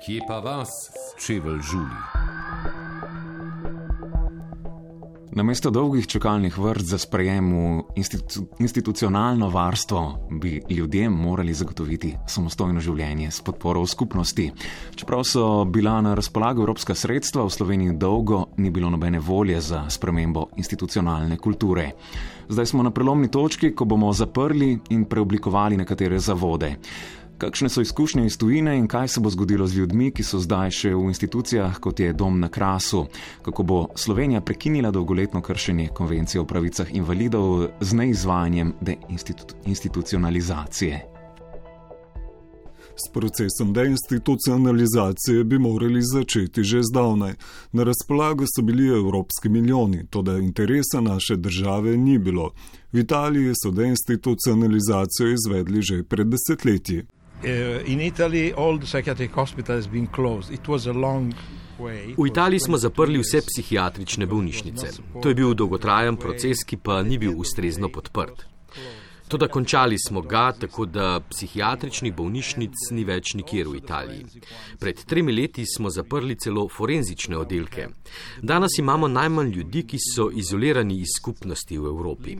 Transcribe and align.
Kje 0.00 0.20
pa 0.28 0.38
vas, 0.38 0.70
čevelj 1.26 1.60
žuli? 1.60 2.00
Namesto 5.32 5.70
dolgih 5.70 6.06
čakalnih 6.06 6.58
vrst 6.58 6.86
za 6.86 6.98
sprejem 6.98 7.52
v 7.52 7.82
institu 7.96 8.42
institucionalno 8.58 9.48
varstvo, 9.48 10.28
bi 10.30 10.60
ljudem 10.70 11.12
morali 11.12 11.54
zagotoviti 11.54 12.16
samostojno 12.26 12.80
življenje 12.80 13.30
s 13.30 13.40
podporo 13.40 13.86
skupnosti. 13.86 14.50
Čeprav 14.94 15.22
so 15.24 15.64
bila 15.64 16.00
na 16.00 16.16
razpolago 16.18 16.62
evropska 16.62 16.94
sredstva, 16.94 17.44
v 17.46 17.54
Sloveniji 17.54 17.94
dolgo 17.94 18.46
ni 18.56 18.70
bilo 18.70 18.90
nobene 18.90 19.20
volje 19.20 19.60
za 19.60 19.84
spremembo 19.88 20.48
institucionalne 20.56 21.38
kulture. 21.38 21.92
Zdaj 22.48 22.66
smo 22.66 22.82
na 22.82 22.90
prelomni 22.90 23.30
točki, 23.30 23.70
ko 23.70 23.84
bomo 23.84 24.12
zaprli 24.12 24.78
in 24.90 25.04
preoblikovali 25.04 25.76
nekatere 25.76 26.18
zavode. 26.18 26.74
Kakšne 27.40 27.68
so 27.68 27.80
izkušnje 27.80 28.26
iz 28.26 28.38
tujine 28.38 28.78
in 28.78 28.88
kaj 28.88 29.08
se 29.08 29.20
bo 29.20 29.30
zgodilo 29.30 29.66
z 29.66 29.76
ljudmi, 29.76 30.10
ki 30.12 30.22
so 30.22 30.38
zdaj 30.44 30.70
še 30.76 30.90
v 30.92 31.00
institucijah, 31.08 31.78
kot 31.80 32.00
je 32.00 32.12
Dom 32.12 32.40
na 32.40 32.48
Krasu? 32.52 33.06
Kako 33.42 33.62
bo 33.62 33.88
Slovenija 33.96 34.40
prekinila 34.40 34.90
dolgoletno 34.90 35.40
kršenje 35.40 35.88
konvencije 35.96 36.40
o 36.40 36.44
pravicah 36.44 36.86
invalidov 36.92 37.66
z 37.80 37.92
neizvajanjem 37.96 38.74
deinstitucionalizacije? 38.80 41.06
S 43.00 43.08
procesom 43.12 43.72
deinstitucionalizacije 43.72 45.44
bi 45.44 45.58
morali 45.58 46.02
začeti 46.02 46.64
že 46.64 46.82
zdavnaj. 46.82 47.34
Na 47.72 47.84
razpolago 47.88 48.44
so 48.44 48.62
bili 48.62 48.88
evropski 48.88 49.48
milijoni, 49.48 50.06
to 50.10 50.22
da 50.22 50.36
interesa 50.36 51.00
naše 51.00 51.36
države 51.36 51.96
ni 51.96 52.18
bilo. 52.18 52.50
V 52.92 52.98
Italiji 52.98 53.52
so 53.62 53.70
deinstitucionalizacijo 53.70 55.32
izvedli 55.32 55.82
že 55.82 56.02
pred 56.02 56.26
desetletji. 56.26 57.02
V 62.16 62.26
Italiji 62.26 62.60
smo 62.60 62.76
zaprli 62.76 63.18
vse 63.18 63.40
psihiatrične 63.40 64.26
bolnišnice. 64.26 64.86
To 65.22 65.28
je 65.28 65.34
bil 65.34 65.54
dolgotrajen 65.54 66.16
proces, 66.20 66.64
ki 66.66 66.76
pa 66.76 67.02
ni 67.02 67.18
bil 67.18 67.32
ustrezno 67.36 67.88
podprt. 67.88 68.44
Toda 69.30 69.48
končali 69.48 69.96
smo 69.98 70.20
ga, 70.20 70.52
tako 70.52 70.86
da 70.86 71.20
psihiatričnih 71.30 72.14
bolnišnic 72.14 72.72
ni 72.90 73.04
več 73.04 73.34
nikjer 73.38 73.68
v 73.68 73.76
Italiji. 73.78 74.24
Pred 74.80 75.04
tremi 75.06 75.32
leti 75.32 75.62
smo 75.66 75.90
zaprli 75.90 76.34
celo 76.34 76.64
forenzične 76.68 77.38
oddelke. 77.38 77.86
Danes 78.42 78.78
imamo 78.78 79.08
najmanj 79.08 79.52
ljudi, 79.54 79.84
ki 79.86 79.98
so 80.02 80.30
izolirani 80.34 80.96
iz 80.98 81.14
skupnosti 81.18 81.78
v 81.78 81.92
Evropi. 81.92 82.36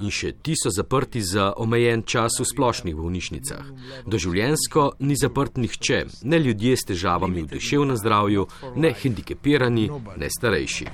In 0.00 0.10
še 0.10 0.32
ti 0.42 0.54
so 0.54 0.70
zaprti 0.70 1.22
za 1.22 1.52
omejen 1.56 2.06
čas 2.06 2.38
v 2.38 2.46
splošnih 2.46 2.94
bolnišnicah. 2.94 3.66
Doživljensko 4.06 4.92
ni 5.00 5.16
zaprt 5.18 5.58
nihče, 5.58 6.04
ne 6.22 6.38
ljudje 6.38 6.76
s 6.76 6.86
težavami 6.92 7.42
v 7.42 7.56
duševnem 7.56 7.98
zdravju, 7.98 8.46
ne 8.76 8.94
hendikepirani, 9.02 9.90
ne 10.16 10.30
starejši. 10.38 10.86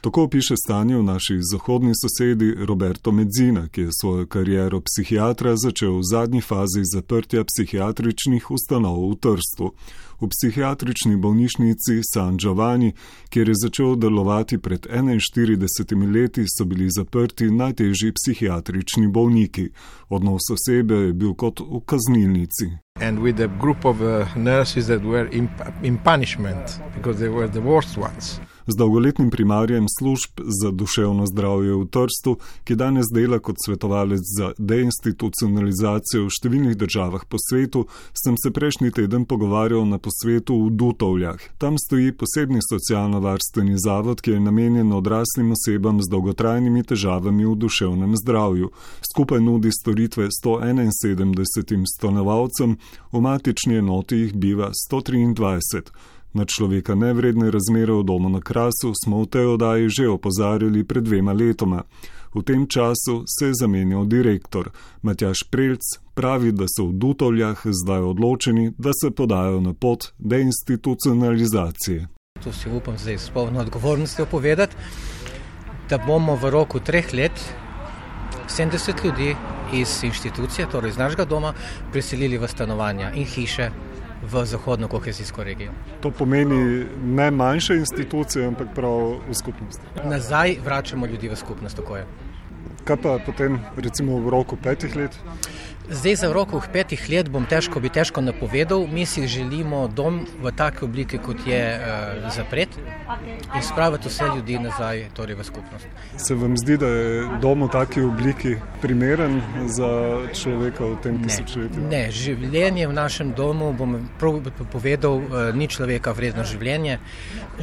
Tako 0.00 0.28
piše 0.28 0.54
stanje 0.56 0.96
v 0.96 1.02
naši 1.02 1.38
zahodni 1.52 1.92
sosedi 2.02 2.54
Roberto 2.66 3.12
Medzina, 3.12 3.68
ki 3.68 3.80
je 3.80 3.90
svojo 4.00 4.26
kariero 4.26 4.80
psihiatra 4.80 5.56
začel 5.56 5.98
v 5.98 6.02
zadnji 6.02 6.40
fazi 6.40 6.82
zaprtja 6.94 7.44
psihiatričnih 7.44 8.50
ustanov 8.50 9.10
v 9.10 9.16
Trstu. 9.16 9.74
V 10.20 10.28
psihiatrični 10.30 11.16
bolnišnici 11.16 12.02
San 12.14 12.38
Giovanni, 12.38 12.92
kjer 13.28 13.48
je 13.48 13.54
začel 13.54 13.96
delovati 13.96 14.58
pred 14.58 14.86
41 14.86 16.14
leti, 16.14 16.44
so 16.46 16.64
bili 16.64 16.90
zaprti 16.90 17.50
najtežji 17.50 18.12
psihiatrični 18.12 19.08
bolniki. 19.08 19.68
Odnos 20.08 20.46
osebe 20.50 20.94
je 20.94 21.12
bil 21.12 21.34
kot 21.34 21.60
v 21.60 21.80
kaznilnici. 21.86 22.70
And 23.00 23.18
with 23.18 23.40
a 23.40 23.46
group 23.46 23.84
of 23.84 24.00
uh, 24.00 24.26
nurses 24.36 24.86
that 24.86 25.02
were 25.02 25.28
in, 25.32 25.48
in 25.82 25.98
punishment 25.98 26.80
because 26.94 27.18
they 27.18 27.30
were 27.30 27.48
the 27.48 27.60
worst 27.60 27.96
ones 27.96 28.40
z 28.68 28.76
dolgoletnim 28.76 29.30
primarjem 29.30 29.86
služb 29.98 30.30
za 30.62 30.70
duševno 30.70 31.26
zdravje 31.26 31.74
v 31.74 31.86
Trstu, 31.86 32.36
ki 32.64 32.76
danes 32.76 33.06
dela 33.14 33.38
kot 33.38 33.56
svetovalec 33.64 34.20
za 34.38 34.52
deinstitucionalizacijo 34.58 36.26
v 36.26 36.34
številnih 36.36 36.76
državah 36.76 37.24
po 37.24 37.40
svetu, 37.40 37.86
sem 38.12 38.36
se 38.36 38.52
prejšnji 38.52 38.92
teden 39.00 39.24
pogovarjal 39.24 39.86
na 39.88 39.98
posvetu 39.98 40.58
v 40.66 40.74
Dutovljah. 40.76 41.40
Tam 41.58 41.78
stoji 41.80 42.12
posebni 42.12 42.60
socialno-varstveni 42.60 43.80
zavod, 43.80 44.20
ki 44.20 44.36
je 44.36 44.44
namenjen 44.44 44.92
odraslim 44.92 45.56
osebam 45.56 46.02
z 46.04 46.12
dolgotrajnimi 46.12 46.84
težavami 46.84 47.48
v 47.48 47.56
duševnem 47.56 48.16
zdravju. 48.20 48.70
Skupaj 49.12 49.40
nudi 49.40 49.72
storitve 49.72 50.28
171 50.44 51.88
stanovalcem, 51.96 52.76
v 53.12 53.24
matični 53.24 53.80
enoti 53.80 54.22
jih 54.26 54.36
biva 54.36 54.70
123. 54.76 56.17
Na 56.32 56.44
človeka 56.44 56.94
nevredne 56.94 57.50
razmere 57.50 57.92
v 57.92 58.04
domu 58.04 58.28
na 58.28 58.40
Krasu 58.40 58.92
smo 58.92 59.24
v 59.24 59.30
tej 59.32 59.46
oddaji 59.56 59.88
že 59.88 60.08
opozarjali 60.08 60.84
pred 60.84 61.04
dvema 61.04 61.32
letoma. 61.32 61.88
V 62.34 62.44
tem 62.44 62.68
času 62.68 63.24
se 63.24 63.46
je 63.46 63.54
zamenjal 63.56 64.04
direktor. 64.04 64.70
Matjaš 65.02 65.48
Prelc 65.50 65.80
pravi, 66.14 66.52
da 66.52 66.68
so 66.68 66.92
v 66.92 67.00
Dutovljah 67.00 67.56
zdaj 67.64 68.02
odločeni, 68.12 68.72
da 68.78 68.92
se 68.92 69.10
podajo 69.10 69.60
na 69.60 69.72
pot 69.72 70.12
deinstitucionalizacije. 70.18 72.08
To 72.44 72.52
si 72.52 72.70
upam 72.70 72.98
zdaj 72.98 73.18
s 73.18 73.30
polno 73.30 73.60
odgovornostjo 73.60 74.26
povedati, 74.26 74.76
da 75.88 75.98
bomo 75.98 76.36
v 76.36 76.50
roku 76.50 76.80
treh 76.80 77.14
let 77.14 77.32
70 78.48 79.04
ljudi 79.04 79.36
iz 79.72 80.04
inštitucije, 80.04 80.68
torej 80.70 80.90
iz 80.90 80.96
našega 80.96 81.24
doma, 81.24 81.54
preselili 81.92 82.38
v 82.38 82.48
stanovanja 82.48 83.12
in 83.14 83.24
hiše 83.24 83.70
v 84.22 84.44
zahodno 84.44 84.88
kohezijsko 84.88 85.44
regijo. 85.44 85.72
To 86.00 86.10
pomeni 86.10 86.86
ne 87.04 87.30
manjše 87.30 87.76
institucije, 87.76 88.46
ampak 88.46 88.68
prav 88.74 89.20
v 89.28 89.34
skupnost. 89.34 89.80
Nazaj 90.04 90.56
vračamo 90.64 91.06
ljudi 91.06 91.28
v 91.28 91.36
skupnost, 91.36 91.76
tako 91.76 91.96
je. 91.96 92.06
Kaj 92.84 92.96
pa 93.02 93.18
potem, 93.20 93.60
recimo 93.76 94.16
v 94.24 94.32
roku 94.32 94.56
petih 94.56 94.96
let? 94.96 95.12
Zdaj 95.88 96.14
za 96.20 96.28
rokov 96.32 96.68
petih 96.72 97.00
let 97.08 97.28
bom 97.32 97.46
težko 97.48 97.80
bi 97.80 97.88
težko 97.88 98.20
napovedal. 98.20 98.84
Mi 98.92 99.06
si 99.08 99.24
želimo 99.24 99.88
dom 99.88 100.26
v 100.40 100.52
taki 100.52 100.84
obliki, 100.84 101.16
kot 101.18 101.46
je 101.48 101.60
uh, 101.80 102.28
zapret 102.32 102.68
in 103.56 103.62
spraviti 103.62 104.08
vse 104.08 104.28
ljudi 104.36 104.58
nazaj 104.60 105.06
torej 105.16 105.36
v 105.40 105.44
skupnost. 105.44 105.86
Se 106.16 106.34
vam 106.34 106.56
zdi, 106.60 106.76
da 106.76 106.86
je 106.86 107.24
dom 107.40 107.64
v 107.64 107.70
taki 107.72 108.04
obliki 108.04 108.56
primeren 108.82 109.40
za 109.64 109.88
človeka 110.36 110.84
v 110.84 111.00
tem 111.02 111.22
tisočletju? 111.24 111.88
Ne, 111.88 112.10
življenje 112.12 112.88
v 112.88 112.92
našem 112.92 113.32
domu, 113.32 113.72
bom 113.72 113.96
povedal, 114.72 115.24
uh, 115.24 115.52
ni 115.56 115.68
človeka 115.72 116.12
vredno 116.12 116.44
življenje. 116.44 117.00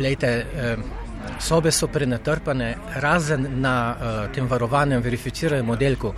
Lejte, 0.02 0.34
uh, 0.42 1.05
Sobe 1.40 1.72
so 1.72 1.88
prenatrpane, 1.88 2.76
razen 3.02 3.48
na 3.62 3.76
uh, 3.92 4.34
tem 4.34 4.48
varovanem, 4.48 5.02
verificiranem 5.04 5.70
oddelku, 5.70 6.14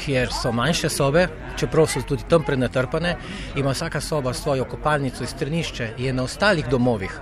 kjer 0.00 0.32
so 0.32 0.52
manjše 0.52 0.88
sobe, 0.88 1.26
čeprav 1.56 1.88
so 1.90 2.02
tudi 2.06 2.26
tam 2.28 2.44
prenatrpane, 2.46 3.16
ima 3.56 3.74
vsaka 3.74 4.00
soba 4.00 4.32
svojo 4.34 4.64
kopalnico 4.64 5.24
in 5.24 5.30
strnišče, 5.30 5.90
je 5.98 6.12
na 6.12 6.22
ostalih 6.22 6.68
domovih. 6.70 7.20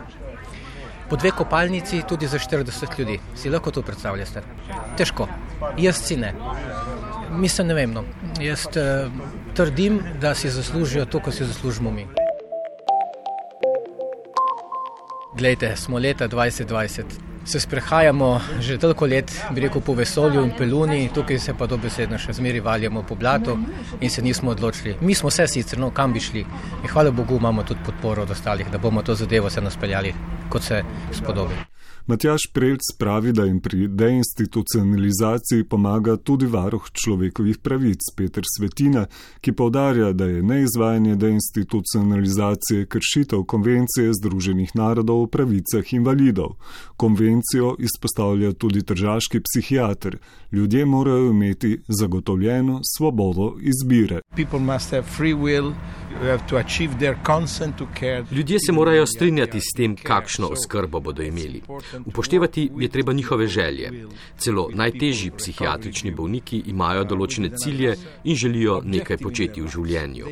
Po 1.11 1.17
dve 1.17 1.31
kopalnici 1.31 2.03
tudi 2.09 2.27
za 2.27 2.39
40 2.39 2.99
ljudi. 2.99 3.19
Si 3.37 3.51
lahko 3.51 3.71
to 3.71 3.83
predstavljate? 3.83 4.43
Težko. 4.97 5.29
Jaz 5.79 6.01
si 6.07 6.17
ne. 6.17 6.33
Mislim, 7.31 7.67
ne 7.67 7.75
vem. 7.75 7.93
No. 7.93 8.05
Jaz 8.41 8.67
uh, 8.77 9.13
trdim, 9.55 10.01
da 10.21 10.35
si 10.35 10.51
zaslužijo 10.51 11.05
to, 11.05 11.21
kar 11.21 11.33
si 11.33 11.45
zaslužimo 11.45 11.91
mi. 11.91 12.07
Glejte, 15.37 15.77
smo 15.77 15.99
leta 15.99 16.29
2020. 16.29 17.03
Se 17.45 17.61
sprehajamo 17.61 18.41
že 18.61 18.79
toliko 18.79 19.07
let, 19.07 19.33
bi 19.51 19.61
rekel, 19.61 19.81
po 19.81 19.95
vesolju 19.95 20.43
in 20.45 20.53
peluni, 20.59 21.09
tukaj 21.15 21.39
se 21.39 21.55
pa 21.59 21.67
dobesedno 21.67 22.19
še 22.19 22.37
zmeri 22.37 22.61
valjamo 22.61 23.03
po 23.03 23.15
blatu 23.15 23.57
in 24.01 24.11
se 24.11 24.23
nismo 24.23 24.51
odločili. 24.51 24.97
Mi 25.01 25.15
smo 25.15 25.33
vse 25.33 25.49
sicer, 25.49 25.79
no, 25.79 25.91
kam 25.91 26.13
bi 26.13 26.21
šli. 26.21 26.45
In 26.83 26.89
hvala 26.93 27.11
Bogu 27.11 27.41
imamo 27.41 27.65
tudi 27.65 27.81
podporo 27.85 28.23
od 28.23 28.31
ostalih, 28.31 28.71
da 28.71 28.79
bomo 28.79 29.03
to 29.03 29.15
zadevo 29.15 29.51
se 29.51 29.61
naspeljali, 29.61 30.15
kot 30.51 30.63
se 30.63 30.83
spodobi. 31.13 31.72
Matjaš 32.13 32.43
Prelc 32.53 32.81
pravi, 32.99 33.33
da 33.33 33.45
jim 33.45 33.61
pri 33.61 33.89
deinstitucionalizaciji 33.89 35.65
pomaga 35.65 36.17
tudi 36.17 36.47
varuh 36.47 36.91
človekovih 36.93 37.59
pravic 37.59 38.01
Petr 38.17 38.45
Svetina, 38.57 39.07
ki 39.41 39.53
povdarja, 39.53 40.11
da 40.13 40.25
je 40.25 40.43
neizvajanje 40.43 41.17
deinstitucionalizacije 41.17 42.87
kršitev 42.87 43.45
konvencije 43.49 44.13
Združenih 44.19 44.75
narodov 44.75 45.23
o 45.23 45.27
pravicah 45.27 45.93
invalidov. 45.93 46.51
Konvencijo 46.97 47.77
izpostavlja 47.79 48.53
tudi 48.53 48.83
tržaški 48.83 49.41
psihiater. 49.41 50.19
Ljudje 50.53 50.85
morajo 50.87 51.31
imeti 51.31 51.81
zagotovljeno 51.89 52.81
svobodo 52.97 53.57
izbire. 53.61 54.21
Ljudje 58.33 58.59
se 58.67 58.73
morajo 58.73 59.07
strinjati 59.07 59.61
s 59.61 59.73
tem, 59.77 59.97
kakšno 59.97 60.47
oskrbo 60.47 61.01
bodo 61.01 61.23
imeli. 61.23 61.63
Upoštevati 62.07 62.71
je 62.79 62.89
treba 62.89 63.13
njihove 63.13 63.47
želje. 63.47 64.07
Celo 64.39 64.69
najtežji 64.75 65.31
psihiatrični 65.39 66.11
bolniki 66.11 66.63
imajo 66.67 67.05
določene 67.05 67.51
cilje 67.57 67.97
in 68.25 68.37
želijo 68.37 68.81
nekaj 68.85 69.17
početi 69.17 69.63
v 69.63 69.69
življenju. 69.69 70.27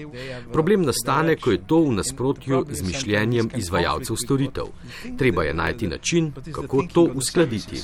Problem 0.53 0.83
nastane, 0.83 1.37
ko 1.37 1.51
je 1.51 1.63
to 1.67 1.81
v 1.85 1.93
nasprotju 2.01 2.65
z 2.71 2.83
mišljenjem 2.87 3.51
izvajalcev 3.57 4.17
storitev. 4.17 4.73
Treba 5.19 5.45
je 5.45 5.55
najti 5.55 5.89
način, 5.89 6.33
kako 6.53 6.87
to 6.93 7.03
uskladiti. 7.15 7.81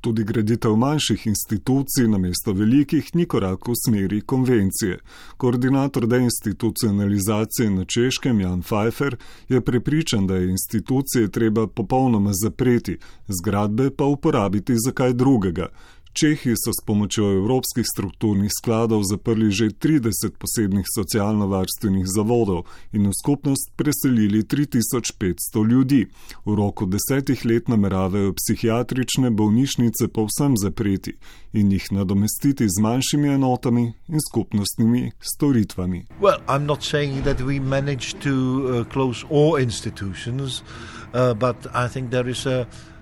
Tudi 0.00 0.24
graditev 0.24 0.76
manjših 0.76 1.26
institucij 1.26 2.08
na 2.08 2.18
mesto 2.18 2.52
velikih 2.52 3.14
ni 3.14 3.26
korak 3.26 3.68
v 3.68 3.74
smeri 3.84 4.20
konvencije. 4.20 4.98
Koordinator 5.36 6.06
deinstitucionalizacije 6.06 7.70
na 7.70 7.84
Češkem 7.84 8.40
Jan 8.40 8.62
Pfeiffer 8.62 9.16
je 9.48 9.60
prepričan, 9.86 10.26
da 10.26 10.36
je 10.36 10.50
institucije 10.50 11.30
treba 11.30 11.66
popolnoma 11.66 12.30
zapreti, 12.32 12.98
zgradbe 13.28 13.90
pa 13.90 14.04
uporabiti 14.04 14.74
za 14.86 14.92
kaj 14.92 15.12
drugega. 15.12 15.68
Čehi 16.16 16.54
so 16.56 16.72
s 16.72 16.80
pomočjo 16.86 17.32
evropskih 17.32 17.84
strukturnih 17.94 18.50
skladov 18.58 19.02
zaprli 19.04 19.50
že 19.52 19.68
30 19.68 20.40
posebnih 20.40 20.86
socialno-varstvenih 20.88 22.08
zavodov 22.08 22.64
in 22.96 23.04
v 23.04 23.12
skupnost 23.20 23.76
preselili 23.76 24.40
3500 24.40 25.68
ljudi. 25.68 26.08
V 26.44 26.54
roku 26.56 26.88
desetih 26.88 27.44
let 27.44 27.68
nameravajo 27.68 28.32
psihiatrične 28.32 29.30
bolnišnice 29.30 30.08
povsem 30.08 30.56
zapreti 30.56 31.12
in 31.52 31.72
jih 31.72 31.84
nadomestiti 31.92 32.64
z 32.64 32.80
manjšimi 32.80 33.28
enotami 33.28 33.92
in 34.08 34.20
skupnostnimi 34.30 35.12
storitvami. 35.20 36.06
Well, 36.20 36.40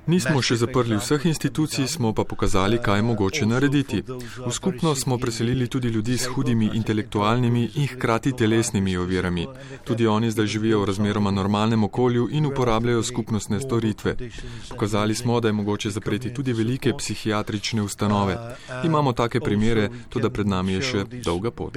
Nismo 0.07 0.43
še 0.45 0.59
zaprli 0.61 0.99
vseh 1.01 1.23
institucij, 1.27 1.87
smo 1.89 2.13
pa 2.13 2.25
pokazali, 2.29 2.77
kaj 2.79 2.99
je 2.99 3.03
mogoče 3.03 3.47
narediti. 3.47 4.03
V 4.47 4.53
skupnost 4.53 5.03
smo 5.03 5.19
preselili 5.19 5.69
tudi 5.69 5.89
ljudi 5.89 6.19
s 6.19 6.29
hudimi 6.29 6.71
intelektualnimi 6.75 7.71
in 7.75 7.87
hkrati 7.89 8.33
telesnimi 8.33 8.97
ovirami. 8.97 9.47
Tudi 9.85 10.07
oni 10.07 10.31
zdaj 10.31 10.47
živijo 10.47 10.81
v 10.83 10.91
razmeroma 10.91 11.31
normalnem 11.31 11.85
okolju 11.85 12.29
in 12.31 12.47
uporabljajo 12.47 13.03
skupnostne 13.03 13.61
storitve. 13.61 14.17
Pokazali 14.69 15.15
smo, 15.15 15.41
da 15.41 15.49
je 15.49 15.53
mogoče 15.53 15.91
zapreti 15.91 16.35
tudi 16.35 16.53
velike 16.53 16.93
psihiatrične 16.99 17.83
ustanove. 17.83 18.37
Imamo 18.85 19.13
take 19.13 19.41
primere, 19.41 19.89
tudi 20.09 20.31
pred 20.31 20.47
nami 20.47 20.73
je 20.73 20.83
še 20.83 21.05
dolga 21.25 21.51
pot. 21.51 21.73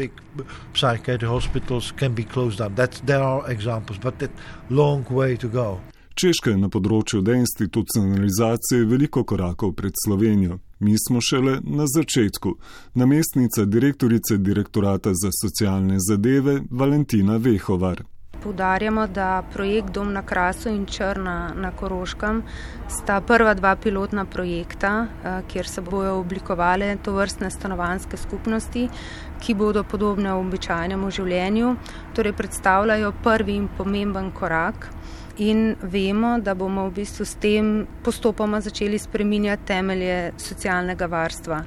Češka 6.17 6.49
je 6.49 6.57
na 6.57 6.65
področju 6.73 7.19
deinstitucionalizacije 7.21 8.87
veliko 8.89 9.21
korakov 9.21 9.75
pred 9.77 9.93
Slovenijo. 10.01 10.55
Mi 10.81 10.95
smo 10.97 11.21
šele 11.21 11.59
na 11.61 11.85
začetku. 11.85 12.55
Namestnica 12.97 13.67
direktorice 13.69 14.39
direktorata 14.41 15.13
za 15.13 15.29
socialne 15.29 15.99
zadeve 16.01 16.63
Valentina 16.71 17.37
Vehovar. 17.37 18.01
Poudarjamo, 18.41 19.05
da 19.13 19.43
projekt 19.53 19.93
Dom 19.93 20.09
na 20.13 20.25
Krasu 20.25 20.73
in 20.73 20.87
Črna 20.89 21.53
na 21.53 21.69
Koroškem 21.77 22.41
sta 22.89 23.21
prva 23.21 23.53
dva 23.53 23.75
pilotna 23.75 24.25
projekta, 24.25 24.91
eh, 25.05 25.39
kjer 25.53 25.69
se 25.69 25.85
bojo 25.85 26.17
oblikovale 26.17 26.95
to 26.97 27.13
vrstne 27.13 27.53
stanovanske 27.53 28.17
skupnosti, 28.17 28.89
ki 29.37 29.53
bodo 29.53 29.83
podobne 29.83 30.33
običajnemu 30.33 31.11
življenju, 31.11 31.75
torej 32.15 32.33
predstavljajo 32.33 33.13
prvi 33.23 33.61
in 33.61 33.69
pomemben 33.77 34.31
korak 34.31 34.96
in 35.37 35.75
vemo, 35.81 36.39
da 36.39 36.55
bomo 36.55 36.87
v 36.89 36.93
bistvu 36.93 37.25
s 37.25 37.35
tem 37.35 37.87
postopoma 38.03 38.61
začeli 38.61 38.99
spreminjati 38.99 39.65
temelje 39.65 40.33
socialnega 40.37 41.05
varstva. 41.05 41.63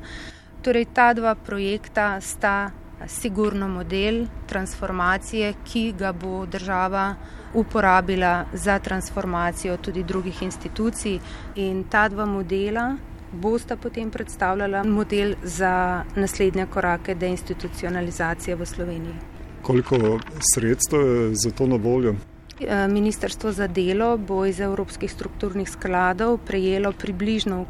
Torej, 0.62 0.86
ta 0.94 1.12
dva 1.14 1.34
projekta 1.34 2.20
sta 2.20 2.70
sigurno 3.06 3.68
model 3.68 4.26
transformacije, 4.46 5.54
ki 5.64 5.92
ga 5.98 6.12
bo 6.12 6.46
država 6.46 7.14
uporabila 7.54 8.44
za 8.52 8.78
transformacijo 8.78 9.76
tudi 9.76 10.02
drugih 10.02 10.42
institucij 10.42 11.18
in 11.56 11.84
ta 11.84 12.08
dva 12.08 12.26
modela 12.26 12.96
bosta 13.32 13.76
potem 13.76 14.10
predstavljala 14.10 14.84
model 14.84 15.34
za 15.42 16.04
naslednje 16.16 16.66
korake 16.66 17.14
deinstitucionalizacije 17.14 18.56
v 18.56 18.66
Sloveniji. 18.66 19.14
Koliko 19.62 20.18
sredstev 20.54 21.00
je 21.00 21.34
za 21.34 21.50
to 21.50 21.66
na 21.66 21.76
voljo? 21.76 22.14
Eh, 22.60 22.88
Ministrstvo 22.88 23.52
za 23.52 23.66
delo 23.66 24.18
bo 24.18 24.46
iz 24.46 24.60
evropskih 24.60 25.12
strukturnih 25.12 25.70
skladov 25.70 26.38
prejelo 26.46 26.92
približno, 26.92 27.64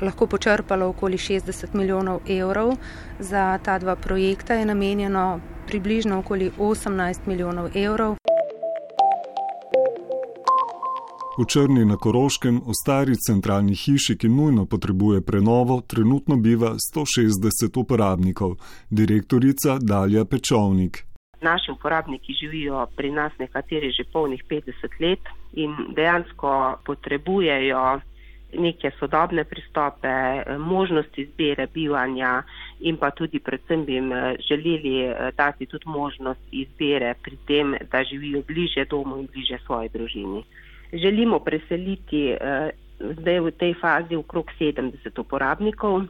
lahko 0.00 0.26
počrpalo 0.26 0.86
okoli 0.88 1.16
60 1.16 1.74
milijonov 1.74 2.20
evrov. 2.28 2.76
Za 3.18 3.58
ta 3.64 3.78
dva 3.78 3.96
projekta 3.96 4.54
je 4.54 4.66
namenjeno 4.66 5.40
približno 5.66 6.18
okoli 6.18 6.50
18 6.58 7.26
milijonov 7.26 7.70
evrov. 7.74 8.16
V 11.38 11.46
Črni 11.48 11.84
na 11.84 11.96
Koroškem, 11.96 12.60
v 12.66 12.74
stari 12.84 13.16
centralni 13.16 13.74
hiši, 13.74 14.18
ki 14.18 14.28
nujno 14.28 14.66
potrebuje 14.66 15.20
prenovo, 15.20 15.80
trenutno 15.80 16.36
biva 16.36 16.76
160 16.76 17.80
uporabnikov, 17.80 18.56
direktorica 18.90 19.78
Dalja 19.80 20.24
Pečovnik 20.24 21.13
naši 21.44 21.70
uporabniki 21.70 22.34
živijo 22.40 22.86
pri 22.96 23.10
nas 23.12 23.32
nekateri 23.38 23.92
že 23.92 24.04
polnih 24.12 24.42
50 24.50 25.00
let 25.00 25.32
in 25.52 25.76
dejansko 25.94 26.78
potrebujejo 26.86 28.00
neke 28.58 28.90
sodobne 28.98 29.44
pristope, 29.44 30.42
možnosti 30.58 31.22
izbire 31.22 31.66
bivanja 31.66 32.42
in 32.80 32.96
pa 32.96 33.10
tudi 33.10 33.38
predvsem 33.38 33.84
bi 33.84 33.94
jim 33.94 34.12
eh, 34.12 34.36
želeli 34.48 34.94
eh, 35.04 35.30
dati 35.36 35.66
tudi 35.66 35.88
možnost 35.88 36.40
izbire 36.52 37.14
pri 37.22 37.36
tem, 37.46 37.76
da 37.90 38.04
živijo 38.04 38.42
bliže 38.46 38.84
domu 38.84 39.18
in 39.18 39.28
bliže 39.32 39.58
svoji 39.66 39.88
družini. 39.88 40.44
Želimo 40.92 41.38
preseliti 41.38 42.28
eh, 42.30 42.70
zdaj 43.00 43.40
v 43.40 43.50
tej 43.50 43.74
fazi 43.80 44.16
okrog 44.16 44.50
70 44.60 45.20
uporabnikov 45.20 46.04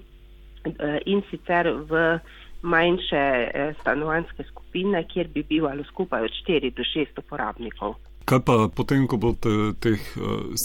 in 1.05 1.21
sicer 1.31 1.69
v 1.69 2.19
manjše 2.65 3.17
eh, 3.55 3.75
stanovanske 3.81 4.45
skupine, 4.45 5.05
kjer 5.09 5.29
bi 5.29 5.43
bivalo 5.43 5.85
skupaj 5.85 6.25
od 6.25 6.31
4 6.49 6.73
do 6.77 6.83
6 6.83 7.19
uporabnikov. 7.19 7.95
Kaj 8.25 8.41
pa 8.47 8.55
potem, 8.77 9.05
ko 9.07 9.19
boste 9.21 9.51
teh 9.85 10.01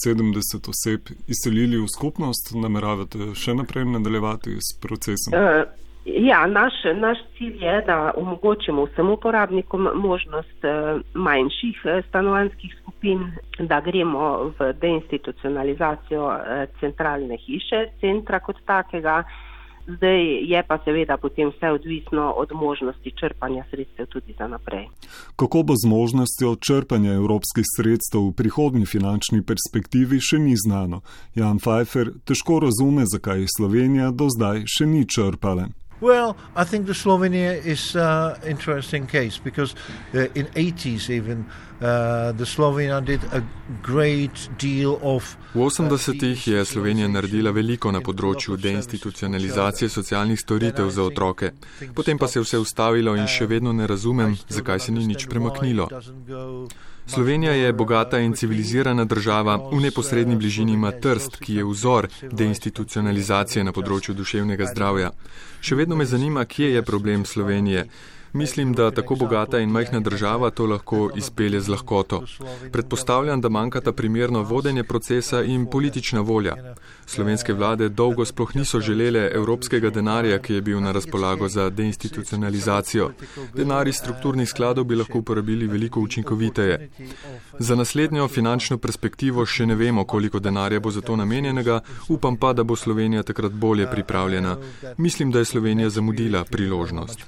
70 0.06 0.56
eh, 0.56 0.72
oseb 0.72 1.12
izselili 1.28 1.82
v 1.82 1.92
skupnost, 1.92 2.54
nameravate 2.56 3.34
še 3.36 3.58
naprej 3.60 3.84
nadaljevati 3.92 4.56
s 4.64 4.78
procesom? 4.80 5.36
Uh, 5.36 5.68
ja, 6.06 6.46
naš, 6.48 6.80
naš 6.96 7.20
cilj 7.36 7.66
je, 7.66 7.76
da 7.90 8.14
omogočimo 8.16 8.88
vsem 8.88 9.12
uporabnikom 9.12 9.90
možnost 10.00 10.64
manjših 11.14 11.84
stanovanskih 12.08 12.78
skupin, 12.80 13.28
da 13.60 13.82
gremo 13.84 14.54
v 14.56 14.72
deinstitucionalizacijo 14.80 16.32
centralne 16.80 17.38
hiše, 17.44 17.86
centra 18.00 18.40
kot 18.40 18.64
takega. 18.66 19.24
Zdaj 19.98 20.22
je 20.52 20.64
pa 20.68 20.78
seveda 20.86 21.18
potem 21.18 21.50
vse 21.50 21.72
odvisno 21.72 22.32
od 22.38 22.50
možnosti 22.54 23.12
črpanja 23.20 23.64
sredstev 23.70 24.06
tudi 24.06 24.34
za 24.38 24.48
naprej. 24.48 24.86
Kako 25.36 25.64
bo 25.64 25.74
z 25.74 25.90
možnostjo 25.90 26.56
črpanja 26.56 27.14
evropskih 27.14 27.66
sredstev 27.76 28.22
v 28.22 28.36
prihodnji 28.38 28.86
finančni 28.86 29.42
perspektivi, 29.42 30.22
še 30.22 30.40
ni 30.40 30.54
znano. 30.58 31.02
Jan 31.36 31.58
Pfeiffer 31.58 32.14
težko 32.26 32.60
razume, 32.60 33.10
zakaj 33.10 33.46
Slovenija 33.58 34.12
do 34.12 34.30
zdaj 34.30 34.66
še 34.70 34.86
ni 34.86 35.06
črpala. 35.10 35.70
Well, 36.02 36.38
I 36.56 36.64
think 36.64 36.86
the 36.86 36.94
Slovenia 36.94 37.66
is 37.66 37.96
an 37.96 38.02
uh, 38.02 38.40
interesting 38.48 39.06
case 39.08 39.38
because 39.38 39.76
uh, 40.14 40.28
in 40.34 40.46
80s 40.56 41.10
even 41.10 41.46
uh, 41.82 42.32
the 42.32 42.46
Slovenia 42.46 43.04
did 43.06 43.20
a 43.34 43.44
great 43.82 44.50
deal 44.58 45.00
of. 45.02 45.38
V 45.54 45.60
80-ih 45.60 46.48
je 46.48 46.66
Slovenija 46.66 47.08
naredila 47.08 47.52
veliko 47.52 47.92
na 47.92 48.00
področju 48.00 48.56
deinstitucionalizacije 48.58 49.90
socialnih 49.90 50.40
storitev 50.40 50.90
za 50.90 51.04
otroke. 51.04 51.52
Potem 51.96 52.18
pa 52.18 52.28
se 52.28 52.40
je 52.40 52.44
vse 52.44 52.60
ustavilo 52.60 53.16
in 53.16 53.28
še 53.28 53.48
vedno 53.48 53.74
ne 53.74 53.88
razumem, 53.88 54.38
zakaj 54.48 54.80
se 54.80 54.92
ni 54.92 55.08
nič 55.08 55.28
premaknilo. 55.28 55.90
Slovenija 57.10 57.52
je 57.52 57.74
bogata 57.74 58.20
in 58.20 58.34
civilizirana 58.34 59.06
država, 59.06 59.70
v 59.72 59.80
neposrednji 59.82 60.36
bližini 60.36 60.74
ima 60.74 60.92
Trst, 60.92 61.36
ki 61.42 61.56
je 61.56 61.64
vzor 61.66 62.08
deinstitucionalizacije 62.22 63.64
na 63.64 63.74
področju 63.74 64.14
duševnega 64.14 64.68
zdravja. 64.70 65.10
Še 65.62 65.76
vedno 65.76 65.98
me 65.98 66.06
zanima, 66.06 66.46
kje 66.46 66.70
je 66.76 66.84
problem 66.86 67.26
Slovenije. 67.26 67.88
Mislim, 68.34 68.74
da 68.74 68.92
tako 68.92 69.16
bogata 69.16 69.60
in 69.60 69.70
majhna 69.70 70.00
država 70.00 70.50
to 70.50 70.66
lahko 70.66 71.10
izpelje 71.16 71.62
z 71.62 71.70
lahkoto. 71.70 72.24
Predpostavljam, 72.72 73.42
da 73.42 73.50
manjkata 73.50 73.92
primerno 73.92 74.44
vodenje 74.44 74.84
procesa 74.84 75.44
in 75.44 75.66
politična 75.66 76.22
volja. 76.22 76.56
Slovenske 77.06 77.54
vlade 77.54 77.90
dolgo 77.90 78.26
sploh 78.26 78.56
niso 78.56 78.80
želele 78.80 79.32
evropskega 79.34 79.90
denarja, 79.90 80.40
ki 80.40 80.54
je 80.54 80.62
bil 80.62 80.82
na 80.82 80.92
razpolago 80.92 81.48
za 81.48 81.70
deinstitucionalizacijo. 81.70 83.12
Denar 83.56 83.88
iz 83.88 83.96
strukturnih 83.96 84.50
skladov 84.50 84.84
bi 84.84 84.96
lahko 84.96 85.18
uporabili 85.20 85.68
veliko 85.68 86.00
učinkoviteje. 86.00 86.90
Za 87.60 87.76
naslednjo 87.76 88.28
finančno 88.28 88.78
perspektivo 88.78 89.46
še 89.46 89.66
ne 89.66 89.76
vemo, 89.76 90.06
koliko 90.06 90.40
denarja 90.40 90.80
bo 90.80 90.92
za 90.92 91.02
to 91.02 91.16
namenjenega, 91.16 91.80
upam 92.10 92.38
pa, 92.38 92.54
da 92.54 92.64
bo 92.64 92.76
Slovenija 92.76 93.24
takrat 93.24 93.52
bolje 93.52 93.88
pripravljena. 93.92 94.58
Mislim, 94.98 95.32
da 95.32 95.40
je 95.40 95.46
Slovenija 95.46 95.90
zamudila 95.90 96.44
priložnost. 96.44 97.26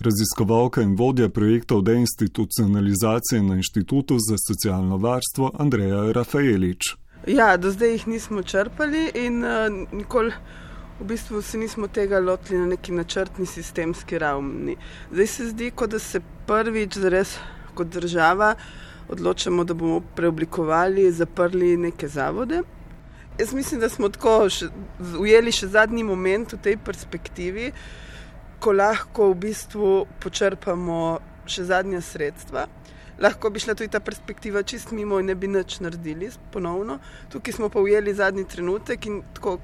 Raziskovalka 0.00 0.82
in 0.82 0.96
vodja 0.96 1.28
projektov 1.28 1.82
deinstitucionalizacije 1.82 3.42
na 3.42 3.54
Inštitutu 3.56 4.18
za 4.18 4.36
socialno 4.48 4.96
varstvo 4.96 5.50
Andreja 5.58 6.12
Rafaelič. 6.12 6.96
Ja, 7.26 7.56
do 7.56 7.70
zdaj 7.70 7.92
jih 7.92 8.06
nismo 8.06 8.42
črpali 8.42 9.10
in 9.14 9.44
uh, 9.44 9.50
nikoli 9.92 10.32
v 11.00 11.04
bistvu 11.04 11.42
se 11.42 11.58
nismo 11.58 11.88
tega 11.88 12.18
lotili 12.20 12.58
na 12.58 12.66
neki 12.66 12.92
načrtni 12.92 13.46
sistemski 13.46 14.18
ravni. 14.18 14.76
Zdaj 15.12 15.26
se 15.26 15.48
zdi, 15.48 15.70
kot 15.70 15.90
da 15.90 15.98
se 15.98 16.20
prvič 16.46 16.98
zares 16.98 17.38
kot 17.74 17.86
država 17.86 18.54
odločamo, 19.08 19.64
da 19.64 19.74
bomo 19.74 20.00
preoblikovali, 20.16 21.10
zaprli 21.12 21.76
neke 21.76 22.08
zavode. 22.08 22.62
Jaz 23.38 23.52
mislim, 23.54 23.80
da 23.80 23.88
smo 23.88 24.08
tako 24.08 24.48
še, 24.50 24.68
ujeli 25.18 25.52
še 25.52 25.66
zadnji 25.74 26.04
moment 26.06 26.54
v 26.54 26.60
tej 26.62 26.76
perspektivi, 26.78 27.72
ko 28.62 28.72
lahko 28.72 29.32
v 29.32 29.40
bistvu 29.48 29.90
počrpamo 30.22 31.00
še 31.50 31.66
zadnja 31.68 32.00
sredstva. 32.00 32.68
Lahko 33.20 33.50
bi 33.50 33.62
šla 33.62 33.74
tudi 33.78 33.90
ta 33.90 34.00
perspektiva 34.00 34.62
čist 34.62 34.90
mimo 34.94 35.18
in 35.22 35.28
ne 35.30 35.34
bi 35.38 35.50
nič 35.50 35.78
naredili 35.82 36.30
ponovno. 36.54 36.98
Tukaj 37.30 37.58
smo 37.58 37.68
pa 37.70 37.82
ujeli 37.82 38.14
zadnji 38.14 38.46
trenutek 38.50 39.06
in 39.06 39.20
tako 39.34 39.58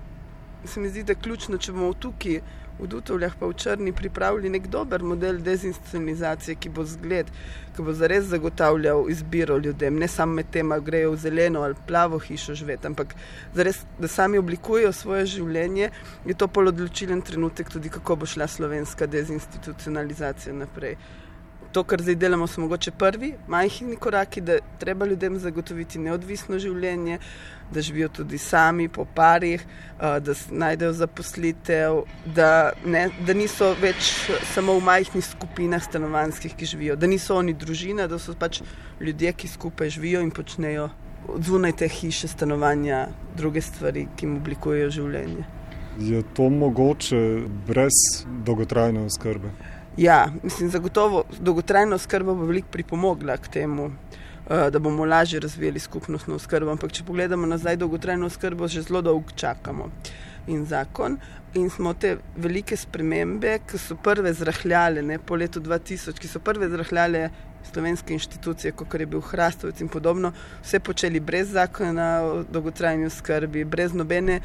se 0.64 0.81
mi 0.81 0.88
zdi, 0.88 1.02
da 1.02 1.12
je 1.12 1.23
ključno, 1.23 1.59
če 1.59 1.73
bomo 1.73 1.93
tukaj 1.95 2.40
v 2.81 2.88
Dutovljah 2.88 3.35
pa 3.37 3.47
v 3.47 3.55
Črni 3.61 3.93
pripravili 3.93 4.49
nek 4.49 4.67
dober 4.73 5.02
model 5.05 5.40
dezinstitucionalizacije, 5.45 6.57
ki 6.57 6.73
bo 6.73 6.85
zgled, 6.88 7.29
ki 7.76 7.85
bo 7.85 7.93
zares 7.93 8.25
zagotavljal 8.31 9.05
izbiro 9.12 9.59
ljudem, 9.59 9.99
ne 10.00 10.09
samo 10.09 10.38
med 10.40 10.50
tem, 10.50 10.73
ali 10.73 10.85
grejo 10.85 11.12
v 11.12 11.21
zeleno 11.21 11.62
ali 11.67 11.76
plavo 11.87 12.19
hišo 12.19 12.55
živeti, 12.55 12.87
ampak 12.87 13.14
zares, 13.55 13.85
da 13.99 14.09
sami 14.09 14.40
oblikujejo 14.40 14.93
svoje 14.93 15.26
življenje, 15.37 15.90
je 16.26 16.35
to 16.35 16.49
pol 16.49 16.73
odločilen 16.73 17.23
trenutek 17.23 17.71
tudi, 17.71 17.93
kako 17.93 18.17
bo 18.23 18.26
šla 18.26 18.49
slovenska 18.49 19.07
dezinstitucionalizacija 19.07 20.55
naprej 20.57 20.97
to, 21.72 21.84
kar 21.84 22.02
zdaj 22.02 22.14
delamo, 22.14 22.46
so 22.46 22.60
mogoče 22.60 22.90
prvi, 22.90 23.34
majhni 23.48 23.96
koraki, 23.96 24.40
da 24.40 24.58
treba 24.78 25.06
ljudem 25.06 25.38
zagotoviti 25.38 25.98
neodvisno 25.98 26.58
življenje, 26.58 27.18
da 27.70 27.82
živijo 27.82 28.08
tudi 28.08 28.38
sami, 28.38 28.88
po 28.88 29.04
parih, 29.14 29.62
da 29.98 30.34
najdejo 30.50 30.92
zaposlitev, 30.92 32.00
da, 32.34 32.72
ne, 32.84 33.04
da 33.26 33.34
niso 33.34 33.74
več 33.80 34.10
samo 34.54 34.74
v 34.78 34.86
majhnih 34.88 35.24
skupinah 35.24 35.84
stanovanskih, 35.84 36.56
ki 36.56 36.72
živijo, 36.74 36.96
da 36.96 37.06
niso 37.06 37.36
oni 37.38 37.54
družina, 37.54 38.08
da 38.10 38.18
so 38.18 38.34
pač 38.34 38.62
ljudje, 39.00 39.32
ki 39.32 39.54
skupaj 39.54 39.94
živijo 39.98 40.24
in 40.26 40.34
počnejo 40.34 40.90
zunaj 41.38 41.72
te 41.72 41.88
hiše, 41.88 42.28
stanovanja, 42.28 43.06
druge 43.36 43.60
stvari, 43.62 44.06
ki 44.16 44.26
jim 44.26 44.36
oblikujejo 44.40 44.90
življenje. 44.90 45.46
Je 46.00 46.22
to 46.34 46.48
mogoče 46.50 47.18
brez 47.66 47.98
dolgotrajne 48.46 49.04
oskrbe? 49.04 49.50
Ja, 49.97 50.28
mislim, 50.42 50.70
zagotovo 50.70 51.25
dolgotrajna 51.40 51.97
oskrba 51.97 52.35
bo 52.35 52.44
veliko 52.44 52.68
pripomogla 52.70 53.37
k 53.37 53.49
temu, 53.49 53.90
eh, 54.50 54.70
da 54.70 54.78
bomo 54.78 55.04
lažje 55.04 55.40
razvijali 55.40 55.78
skupnostno 55.78 56.35
oskrbo. 56.35 56.70
Ampak, 56.70 56.92
če 56.92 57.04
pogledamo 57.04 57.47
nazaj, 57.47 57.76
dolgotrajno 57.76 58.26
oskrbo 58.26 58.68
že 58.68 58.82
zelo 58.82 59.02
dolgo 59.02 59.30
čakamo. 59.37 59.90
In 60.47 60.64
zakon, 60.66 61.18
in 61.54 61.70
smo 61.70 61.94
te 61.94 62.16
velike 62.37 62.76
spremembe, 62.76 63.59
ki 63.66 63.78
so 63.78 63.97
prve 63.97 64.32
zrahljale, 64.32 65.02
ne, 65.02 65.18
po 65.18 65.37
letu 65.37 65.61
2000, 65.61 66.18
ki 66.18 66.28
so 66.28 66.40
prve 66.40 66.68
zrahljale 66.68 67.30
slovenske 67.73 68.14
inštitucije, 68.14 68.73
kot 68.73 68.94
je 68.94 69.06
bil 69.06 69.20
Hrastovec 69.20 69.80
in 69.80 69.88
podobno, 69.88 70.32
vse 70.62 70.80
počeli 70.80 71.20
brez 71.20 71.50
zakona 71.52 72.23
o 72.23 72.42
dolgotrajni 72.42 73.06
oskrbi, 73.06 73.64
brez 73.64 73.92
nobene 73.94 74.40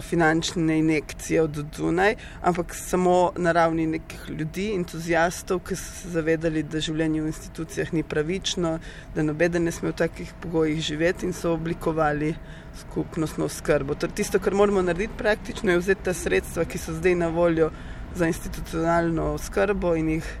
finančne 0.00 0.78
injekcije 0.78 1.42
od 1.42 1.50
Dunaj, 1.50 2.14
ampak 2.42 2.74
samo 2.74 3.32
na 3.36 3.52
ravni 3.52 3.86
nekih 3.86 4.30
ljudi, 4.30 4.74
entuzijastov, 4.74 5.60
ki 5.66 5.76
so 5.76 5.94
se 6.02 6.08
zavedali, 6.08 6.62
da 6.62 6.80
življenje 6.80 7.22
v 7.22 7.32
institucijah 7.32 7.92
ni 7.92 8.02
pravično, 8.02 8.78
da 9.14 9.22
nobeden 9.22 9.64
ne 9.64 9.72
sme 9.72 9.90
v 9.90 9.98
takih 10.04 10.34
pogojih 10.42 10.80
živeti 10.80 11.26
in 11.26 11.32
so 11.32 11.52
oblikovali 11.56 12.34
skupnostno 12.80 13.48
skrbo. 13.48 13.94
Torej, 13.94 14.14
tisto, 14.22 14.38
kar 14.38 14.54
moramo 14.54 14.82
narediti 14.82 15.18
praktično, 15.18 15.72
je 15.72 15.82
vzeti 15.82 16.04
ta 16.04 16.14
sredstva, 16.14 16.64
ki 16.64 16.78
so 16.78 16.94
zdaj 16.94 17.18
na 17.18 17.28
voljo 17.28 17.70
za 18.14 18.26
institucionalno 18.26 19.38
skrbo 19.38 19.96
in 19.96 20.08
jih 20.16 20.32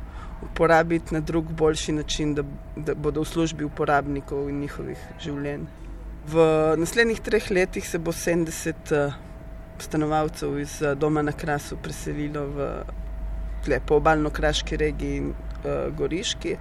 uporabiti 0.42 1.14
na 1.14 1.20
drug, 1.20 1.52
boljši 1.52 1.92
način, 1.92 2.34
da, 2.34 2.42
da 2.76 2.94
bodo 2.94 3.22
v 3.22 3.30
službi 3.30 3.64
uporabnikov 3.64 4.48
in 4.50 4.60
njihovih 4.60 4.98
življenj. 5.22 5.66
V 6.30 6.46
naslednjih 6.78 7.20
treh 7.20 7.50
letih 7.50 7.86
se 7.88 7.98
bo 7.98 8.12
70 8.12 8.92
uh, 8.92 8.98
eh, 8.98 9.31
stanovalcev 9.78 10.58
iz 10.60 10.80
uh, 10.82 10.92
doma 10.98 11.22
na 11.22 11.32
Krasu 11.32 11.76
preselilo 11.76 12.46
v 12.46 12.70
lepo 13.68 13.96
obaljno-kraški 13.96 14.76
regiji 14.76 15.16
in 15.16 15.28
uh, 15.30 15.94
Goriški. 15.96 16.56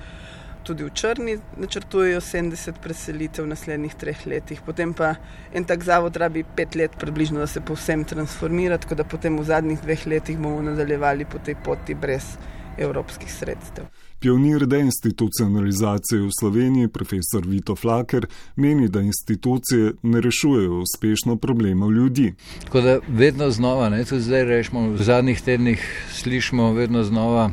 Tudi 0.63 0.85
v 0.85 0.93
Črni 0.93 1.39
načrtujejo 1.57 2.21
70 2.21 2.77
preselitev 2.83 3.45
v 3.45 3.49
naslednjih 3.49 3.95
treh 3.97 4.25
letih, 4.29 4.61
potem 4.61 4.93
pa 4.93 5.15
en 5.53 5.65
tak 5.65 5.83
zavod 5.83 6.17
rabi 6.21 6.43
pet 6.43 6.75
let, 6.77 6.93
približno, 7.01 7.39
da 7.41 7.47
se 7.47 7.61
povsem 7.65 8.05
transformira, 8.05 8.77
tako 8.77 8.95
da 8.95 9.03
potem 9.03 9.39
v 9.39 9.47
zadnjih 9.49 9.81
dveh 9.81 10.05
letih 10.07 10.37
bomo 10.37 10.61
nadaljevali 10.61 11.25
po 11.25 11.41
tej 11.41 11.57
poti 11.65 11.97
brez 11.97 12.35
evropskih 12.81 13.33
sredstev. 13.33 13.85
Pionir 14.19 14.67
deinstitucionalizacije 14.69 16.21
v 16.21 16.29
Sloveniji, 16.39 16.88
profesor 16.88 17.45
Vito 17.45 17.75
Flaker, 17.75 18.27
meni, 18.55 18.88
da 18.88 19.01
institucije 19.01 19.93
ne 20.03 20.21
rešujejo 20.21 20.81
uspešno 20.81 21.35
problemov 21.35 21.91
ljudi. 21.91 22.33
Tako 22.63 22.81
da 22.81 23.00
vedno 23.07 23.50
znova, 23.50 23.89
ne, 23.89 24.05
tudi 24.05 24.21
zdaj 24.21 24.43
rešimo, 24.43 24.89
v 24.89 25.03
zadnjih 25.03 25.41
tednih 25.41 26.05
slišimo 26.13 26.73
vedno 26.73 27.03
znova, 27.03 27.51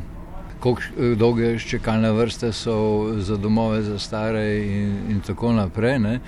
kako 0.59 0.81
dolge 1.15 1.59
čakalne 1.59 2.11
vrste 2.11 2.51
so 2.53 3.07
za 3.17 3.37
domove 3.37 3.81
za 3.81 3.99
stare 3.99 4.57
in, 4.57 4.97
in 5.09 5.21
tako 5.27 5.51
naprej. 5.51 5.99
Ne. 5.99 6.19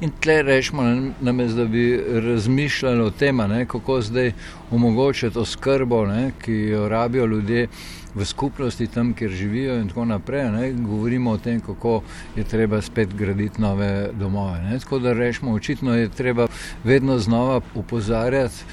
In 0.00 0.10
tle 0.20 0.42
rečemo, 0.42 0.82
namesto 1.20 1.56
da 1.56 1.64
bi 1.64 2.04
razmišljali 2.12 3.02
o 3.02 3.10
tem, 3.10 3.38
kako 3.66 4.00
zdaj 4.00 4.32
omogočiti 4.70 5.38
oskrbo, 5.38 6.06
ne, 6.06 6.32
ki 6.44 6.52
jo 6.52 6.88
rabijo 6.88 7.26
ljudje 7.26 7.68
v 8.14 8.24
skupnosti, 8.24 8.86
tam, 8.86 9.14
kjer 9.14 9.30
živijo, 9.30 9.78
in 9.80 9.88
tako 9.88 10.04
naprej. 10.04 10.50
Ne, 10.50 10.72
govorimo 10.72 11.30
o 11.30 11.38
tem, 11.38 11.60
kako 11.60 12.02
je 12.36 12.44
treba 12.44 12.80
spet 12.82 13.14
graditi 13.14 13.60
nove 13.60 14.08
domove. 14.12 14.60
Ne. 14.60 14.78
Tako 14.78 14.98
da 14.98 15.12
rečemo, 15.12 15.52
očitno 15.52 15.96
je 15.96 16.08
treba 16.08 16.46
vedno 16.84 17.18
znova 17.18 17.60
upozarjati, 17.74 18.64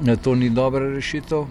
da 0.00 0.16
to 0.16 0.34
ni 0.34 0.50
dobra 0.50 0.94
rešitev. 0.94 1.44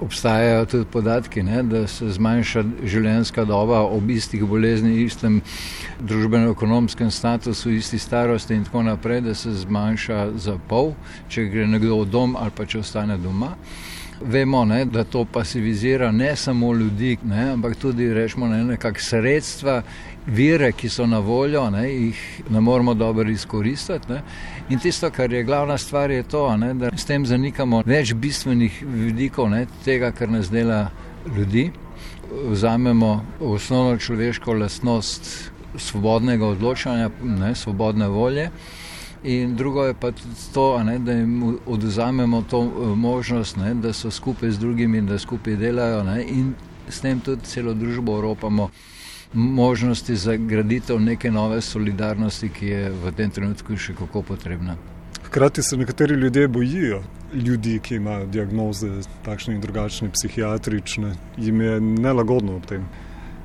Obstajajo 0.00 0.66
tudi 0.66 0.84
podatki, 0.92 1.42
ne, 1.42 1.62
da 1.62 1.86
se 1.90 2.10
zmanjša 2.14 2.62
življenjska 2.84 3.44
doba 3.44 3.80
ob 3.82 4.10
istih 4.10 4.44
boleznih, 4.46 5.00
istem 5.06 5.40
družbeno-ekonomskem 6.00 7.10
statusu, 7.10 7.72
isti 7.74 7.98
starosti 7.98 8.54
in 8.54 8.64
tako 8.68 8.82
naprej, 8.86 9.20
da 9.26 9.34
se 9.34 9.52
zmanjša 9.64 10.20
za 10.36 10.58
pol, 10.68 10.92
če 11.28 11.48
gre 11.50 11.66
nekdo 11.66 12.02
v 12.02 12.10
dom 12.12 12.36
ali 12.38 12.54
pa 12.54 12.66
če 12.66 12.84
ostane 12.84 13.18
doma. 13.18 13.56
Vemo, 14.20 14.64
ne, 14.64 14.84
da 14.84 15.04
to 15.04 15.24
pasivizira 15.24 16.12
ne 16.12 16.36
samo 16.36 16.72
ljudi, 16.74 17.16
ne, 17.22 17.50
ampak 17.52 17.76
tudi 17.78 18.08
rečemo, 18.14 18.48
ne, 18.50 18.64
nekakšne 18.74 19.08
sredstva, 19.08 19.82
vire, 20.28 20.72
ki 20.72 20.88
so 20.88 21.06
na 21.06 21.18
voljo, 21.18 21.70
ne, 21.70 21.88
jih 21.88 22.42
ne 22.50 22.60
moramo 22.60 22.94
dobro 22.94 23.30
izkoristiti. 23.30 24.12
Ne. 24.12 24.22
In 24.68 24.78
tisto, 24.78 25.10
kar 25.10 25.32
je 25.32 25.44
glavna 25.44 25.78
stvar, 25.78 26.10
je 26.10 26.22
to, 26.22 26.56
ne, 26.56 26.74
da 26.74 26.90
s 26.96 27.04
tem 27.04 27.26
zanikamo 27.26 27.82
več 27.86 28.14
bistvenih 28.14 28.82
vidikov 28.86 29.50
ne, 29.50 29.66
tega, 29.84 30.12
kar 30.12 30.30
nas 30.30 30.50
dela 30.50 30.90
ljudi. 31.36 31.70
Vzamemo 32.50 33.24
osnovno 33.40 33.96
človeško 33.96 34.52
lastnost 34.52 35.50
svobodnega 35.76 36.46
odločanja, 36.46 37.10
ne, 37.22 37.54
svobodne 37.54 38.08
volje. 38.08 38.50
In 39.24 39.56
drugo 39.56 39.84
je 39.84 39.94
pa 39.94 40.12
to, 40.54 40.82
ne, 40.84 40.98
da 40.98 41.12
jim 41.12 41.56
oduzamemo 41.66 42.42
to 42.50 42.62
eh, 42.62 42.94
možnost, 42.96 43.56
ne, 43.56 43.74
da 43.74 43.92
so 43.92 44.10
skupaj 44.10 44.50
z 44.50 44.58
drugimi 44.58 44.98
in 44.98 45.06
da 45.06 45.18
skupaj 45.18 45.56
delajo 45.56 46.02
ne, 46.04 46.22
in 46.22 46.54
s 46.88 47.00
tem 47.00 47.20
tudi 47.20 47.44
celo 47.44 47.74
družbo 47.74 48.12
oropamo 48.12 48.70
možnosti 49.32 50.16
za 50.16 50.36
graditev 50.36 51.00
neke 51.00 51.30
nove 51.30 51.60
solidarnosti, 51.60 52.48
ki 52.48 52.66
je 52.66 52.90
v 52.90 53.12
tem 53.16 53.30
trenutku 53.30 53.76
še 53.76 53.94
kako 53.94 54.22
potrebna. 54.22 54.76
Hkrati 55.26 55.62
se 55.62 55.76
nekateri 55.76 56.14
ljudje 56.14 56.48
bojijo 56.48 57.02
ljudi, 57.34 57.78
ki 57.82 57.94
imajo 57.94 58.26
diagnoze 58.26 58.88
takšne 59.24 59.54
in 59.54 59.60
drugačne, 59.60 60.08
psihiatrične, 60.10 61.12
jim 61.36 61.60
je 61.60 61.80
nelagodno 61.80 62.56
ob 62.56 62.66
tem. 62.66 62.86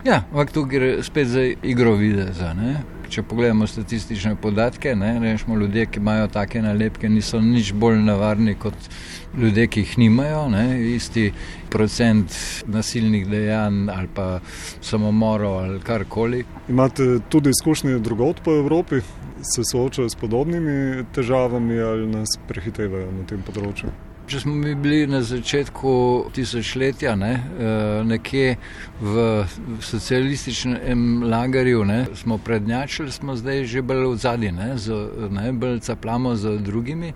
Ja, 0.05 0.23
ampak 0.31 0.51
tu 0.51 0.63
gre 0.63 1.03
spet 1.03 1.27
za 1.27 1.43
igro 1.43 1.95
videza. 1.95 2.53
Ne? 2.53 2.81
Če 3.13 3.21
pogledamo 3.29 3.67
statistične 3.69 4.31
podatke, 4.41 4.95
ne, 4.97 5.11
rečemo, 5.21 5.53
ljudje, 5.61 5.85
ki 5.85 5.99
imajo 6.01 6.29
take 6.33 6.61
nalepke, 6.65 7.09
niso 7.09 7.37
nič 7.41 7.69
bolj 7.77 7.99
nevarni 8.01 8.55
kot 8.57 8.87
ljudje, 9.37 9.67
ki 9.69 9.83
jih 9.83 9.91
nimajo. 10.01 10.47
Ne, 10.49 10.63
isti 10.95 11.27
procent 11.69 12.33
nasilnih 12.65 13.27
dejanj 13.29 13.91
ali 13.93 14.09
pa 14.15 14.39
samomorov 14.81 15.59
ali 15.59 15.81
karkoli. 15.85 16.41
Imate 16.73 17.19
tudi 17.29 17.53
izkušnje 17.53 17.99
drugot 17.99 18.41
po 18.41 18.55
Evropi, 18.57 19.03
se 19.43 19.61
soočajo 19.71 20.09
s 20.09 20.15
podobnimi 20.15 21.05
težavami 21.13 21.79
ali 21.79 22.07
nas 22.07 22.33
prehitevajo 22.47 23.11
na 23.11 23.27
tem 23.29 23.45
področju? 23.45 23.93
Če 24.33 24.39
smo 24.39 24.55
mi 24.57 24.71
bili 24.73 25.05
na 25.05 25.19
začetku 25.21 25.91
tisočletja, 26.33 27.11
ne, 27.15 27.33
eh, 27.37 27.99
nekje 28.03 28.55
v 29.01 29.25
socialističnem 29.81 31.21
lagarju, 31.29 31.83
ne, 31.85 31.99
smo 32.17 32.39
prednjačili, 32.41 33.11
smo 33.11 33.35
zdaj 33.37 33.65
že 33.69 33.83
bolj 33.85 34.07
v 34.07 34.17
zadnji, 34.17 34.51
ne, 34.51 35.51
bolj 35.53 35.79
caplamo 35.85 36.33
z 36.35 36.57
drugimi 36.65 37.11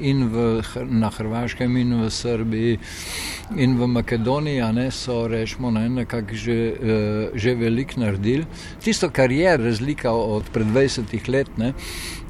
in 0.00 0.24
v, 0.32 0.62
na 0.88 1.10
Hrvaškem 1.12 1.76
in 1.76 1.92
v 2.00 2.08
Srbiji 2.10 2.78
in 3.60 3.76
v 3.76 3.86
Makedoniji 3.98 4.72
ne, 4.72 4.88
so 4.90 5.26
rečemo 5.28 5.70
ne, 5.70 5.84
nekako 5.88 6.32
že, 6.32 6.56
eh, 6.56 7.28
že 7.34 7.54
velik 7.60 7.96
naredili. 8.00 8.46
Tisto, 8.80 9.10
kar 9.10 9.28
je 9.32 9.56
razlika 9.56 10.12
od 10.12 10.48
pred 10.48 10.66
20 10.66 11.28
let, 11.28 11.58
ne, 11.58 11.74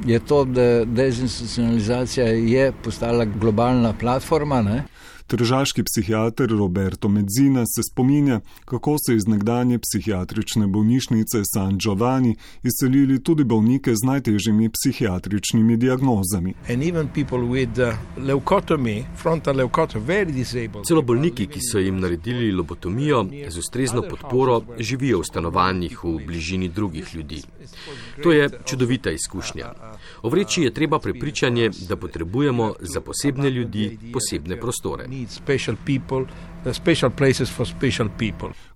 je 0.07 0.19
to, 0.19 0.45
da 0.45 0.85
dezinstitucionalizacija 0.85 2.27
je 2.27 2.73
postala 2.83 3.25
globalna 3.25 3.93
platforma 3.93 4.24
platforma. 4.25 4.63
Ne? 4.63 4.85
Tržaški 5.27 5.83
psihiater 5.83 6.51
Roberto 6.51 7.09
Medzina 7.09 7.65
se 7.67 7.83
spominja, 7.91 8.41
kako 8.65 8.97
so 8.99 9.13
iz 9.13 9.27
nekdanje 9.27 9.79
psihiatrične 9.79 10.67
bolnišnice 10.67 11.43
San 11.55 11.79
Giovanni 11.79 12.37
izselili 12.63 13.23
tudi 13.23 13.45
bolnike 13.45 13.95
z 13.95 14.05
najtežjimi 14.05 14.71
psihiatričnimi 14.71 15.77
diagnozami. 15.77 16.55
Uh, 16.61 16.67
Celo 20.87 21.03
bolniki, 21.03 21.47
ki 21.47 21.61
so 21.61 21.79
jim 21.79 22.01
naredili 22.01 22.53
lobotomijo 22.53 23.27
z 23.49 23.59
ustrezno 23.59 24.03
podporo, 24.03 24.63
živijo 24.79 25.19
v 25.21 25.25
stanovanjih 25.25 26.05
v 26.05 26.19
bližini 26.27 26.69
drugih 26.69 27.15
ljudi. 27.15 27.43
To 28.23 28.33
je 28.33 28.51
čudovita 28.65 29.11
izkušnja. 29.11 29.73
Ovreči 30.23 30.63
je 30.63 30.75
treba 30.75 30.99
prepričanje, 30.99 31.71
da 31.89 31.97
potrebujemo 31.97 32.75
za 32.81 33.01
posebne 33.01 33.51
ljudi 33.51 33.99
posebne 34.13 34.61
prostore. 34.61 35.14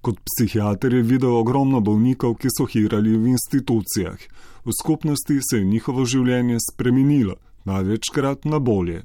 Kot 0.00 0.20
psihiater 0.20 0.94
je 0.94 1.02
videl 1.02 1.34
ogromno 1.34 1.80
bolnikov, 1.80 2.36
ki 2.38 2.52
so 2.52 2.66
hirali 2.68 3.16
v 3.16 3.32
institucijah. 3.34 4.18
V 4.64 4.76
skupnosti 4.82 5.40
se 5.40 5.58
je 5.58 5.64
njihovo 5.64 6.04
življenje 6.04 6.58
spremenilo 6.72 7.38
največkrat 7.68 8.44
na 8.44 8.58
bolje. 8.58 9.02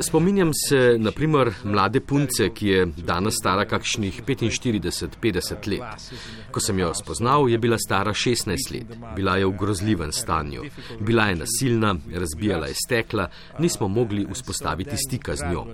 Spominjam 0.00 0.50
se 0.68 0.96
naprimer 0.98 1.52
mlade 1.64 2.00
punce, 2.00 2.48
ki 2.54 2.68
je 2.68 2.86
danes 2.96 3.38
stara 3.40 3.64
kakšnih 3.64 4.22
45-50 4.26 5.68
let. 5.70 6.10
Ko 6.50 6.60
sem 6.60 6.78
jo 6.78 6.92
spoznal, 6.94 7.48
je 7.48 7.58
bila 7.58 7.78
stara 7.78 8.12
16 8.12 8.72
let. 8.74 8.96
Bila 9.16 9.36
je 9.36 9.46
v 9.46 9.54
grozljivem 9.58 10.12
stanju. 10.12 10.68
Bila 11.00 11.28
je 11.30 11.40
nasilna, 11.42 11.94
razbijala 12.14 12.66
je 12.66 12.74
stekla, 12.84 13.28
nismo 13.58 13.88
mogli 13.88 14.26
vzpostaviti 14.32 14.96
stika 14.96 15.36
z 15.36 15.50
njo. 15.52 15.66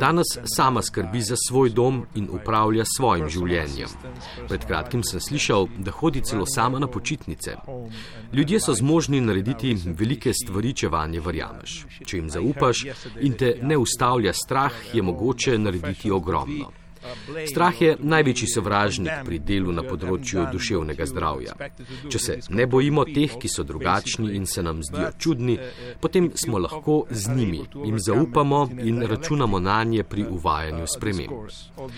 Danes 0.00 0.26
sama 0.56 0.82
skrbi 0.82 1.22
za 1.22 1.36
svoj 1.48 1.70
dom 1.70 2.04
in 2.14 2.28
upravlja 2.30 2.84
svojim 2.96 3.28
življenjem. 3.28 3.88
Pred 4.48 4.66
kratkim 4.66 5.02
sem 5.02 5.20
slišal, 5.20 5.68
da 5.78 5.90
hodi 5.90 6.20
celo 6.24 6.46
sama 6.46 6.78
na 6.78 6.86
počitnice 6.86 7.37
resnice. 7.38 7.56
Ljudje 8.32 8.60
so 8.60 8.74
zmožni 8.74 9.20
narediti 9.20 9.76
velike 9.84 10.32
stvari, 10.32 10.74
če 10.74 10.88
vanje 10.88 11.20
verjameš. 11.20 11.86
Če 12.06 12.16
jim 12.16 12.30
zaupaš 12.30 12.84
in 13.20 13.32
te 13.32 13.56
ne 13.62 13.76
ustavlja 13.76 14.32
strah, 14.32 14.72
je 14.94 15.02
mogoče 15.02 15.58
narediti 15.58 16.10
ogromno. 16.10 16.72
Strah 17.50 17.80
je 17.82 17.96
največji 17.98 18.48
sovražnik 18.54 19.24
pri 19.26 19.38
delu 19.38 19.72
na 19.72 19.82
področju 19.86 20.46
duševnega 20.52 21.06
zdravja. 21.06 21.54
Če 22.10 22.18
se 22.18 22.38
ne 22.50 22.66
bojimo 22.66 23.04
teh, 23.08 23.36
ki 23.40 23.50
so 23.50 23.64
drugačni 23.66 24.34
in 24.36 24.46
se 24.46 24.62
nam 24.62 24.82
zdijo 24.82 25.10
čudni, 25.18 25.58
potem 26.00 26.30
smo 26.34 26.58
lahko 26.58 26.98
z 27.10 27.36
njimi, 27.36 27.62
jim 27.84 27.98
zaupamo 27.98 28.68
in 28.84 29.02
računamo 29.02 29.60
na 29.60 29.82
nje 29.84 30.04
pri 30.04 30.26
uvajanju 30.30 30.86
sprememb. 30.86 31.48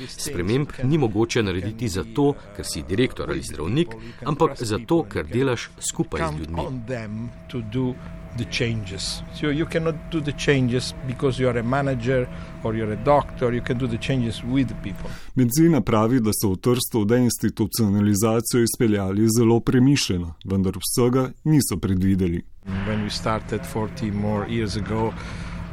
Sprememb 0.09 0.69
ni 0.85 0.99
mogoče 0.99 1.43
narediti 1.43 1.89
zato, 1.89 2.33
ker 2.57 2.67
si 2.67 2.85
direktor 2.89 3.31
ali 3.31 3.43
zdravnik, 3.43 3.97
ampak 4.25 4.59
zato, 4.61 5.03
ker 5.09 5.27
delaš 5.27 5.71
skupaj 5.91 6.29
z 6.31 6.41
ljudmi 6.41 6.69
the 8.37 8.45
changes. 8.45 9.23
So 9.35 9.51
you 9.51 9.67
cannot 9.67 9.95
do 10.11 10.21
the 10.21 10.33
changes 10.33 10.95
because 11.07 11.43
you 11.43 11.49
are 11.49 11.59
a 11.59 11.63
manager 11.63 12.29
or 12.63 12.75
you're 12.75 12.93
a 12.93 13.05
doctor, 13.05 13.53
you 13.53 13.63
can 13.63 13.79
do 13.79 13.87
the 13.87 13.99
changes 13.99 14.43
with 14.45 14.69
the 14.69 14.75
people. 14.83 15.11
Medzina 15.35 15.81
pravi, 15.81 16.21
da 16.21 16.33
so 16.33 16.51
v 16.51 16.57
Trstu 16.57 17.05
deinstitucionalizacijo 17.05 18.63
izpeljali 18.63 19.29
zelo 19.39 19.61
premišljeno, 19.61 20.35
vendar 20.45 20.75
vsega 20.79 21.31
niso 21.45 21.77
predvideli. 21.77 22.43
When 22.87 23.03
we 23.03 23.11
started 23.11 23.61
40 23.75 24.11
more 24.13 24.47
years 24.49 24.77
ago, 24.77 25.13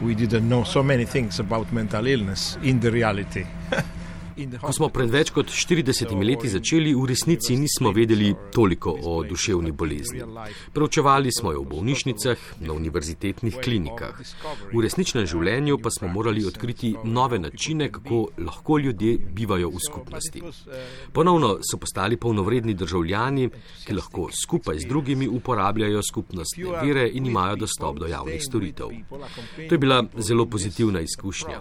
we 0.02 0.16
didn't 0.16 0.48
know 0.48 0.64
so 0.66 0.84
many 0.84 1.06
things 1.06 1.40
about 1.40 1.72
mental 1.72 2.08
illness 2.08 2.58
in 2.64 2.80
the 2.80 2.90
reality. 2.90 3.46
Ko 4.62 4.72
smo 4.76 4.90
pred 4.94 5.10
več 5.10 5.32
kot 5.34 5.50
40 5.50 6.14
leti 6.22 6.50
začeli, 6.50 6.94
v 6.94 7.06
resnici 7.10 7.56
nismo 7.58 7.92
vedeli 7.96 8.34
toliko 8.54 8.94
o 8.94 9.24
duševni 9.26 9.72
bolezni. 9.72 10.22
Preučevali 10.74 11.32
smo 11.34 11.52
jo 11.56 11.64
v 11.64 11.70
bolnišnicah, 11.72 12.38
na 12.60 12.74
univerzitetnih 12.74 13.58
klinikah. 13.64 14.20
V 14.74 14.82
resničnem 14.84 15.26
življenju 15.30 15.80
pa 15.82 15.92
smo 15.94 16.10
morali 16.12 16.46
odkriti 16.46 16.94
nove 17.04 17.40
načine, 17.40 17.90
kako 17.92 18.28
lahko 18.38 18.78
ljudje 18.78 19.18
bivajo 19.18 19.72
v 19.74 19.82
skupnosti. 19.88 20.44
Ponovno 21.14 21.58
so 21.66 21.80
postali 21.82 22.18
polnovredni 22.18 22.74
državljani, 22.78 23.50
ki 23.86 23.98
lahko 23.98 24.28
skupaj 24.44 24.84
z 24.84 24.90
drugimi 24.90 25.28
uporabljajo 25.28 26.04
skupnostne 26.04 26.82
vire 26.84 27.08
in 27.10 27.26
imajo 27.26 27.56
dostop 27.64 28.00
do 28.00 28.08
javnih 28.08 28.44
storitev. 28.44 28.94
To 29.68 29.74
je 29.74 29.82
bila 29.82 30.04
zelo 30.18 30.46
pozitivna 30.46 31.02
izkušnja. 31.02 31.60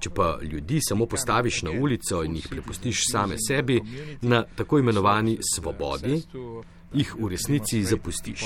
Če 0.00 0.10
pa 0.14 0.38
ljudi 0.42 0.80
samo 0.84 1.06
postaviš 1.06 1.62
na 1.62 1.70
ulico, 1.80 2.09
pravico 2.10 2.22
in 2.24 2.34
jih 2.34 2.48
prepustiš 2.50 3.02
same 3.12 3.36
sebi 3.48 3.80
na 4.22 4.44
tako 4.56 4.78
imenovani 4.78 5.38
svobodi, 5.54 6.22
jih 6.94 7.14
v 7.18 7.28
resnici 7.28 7.84
zapustiš. 7.84 8.40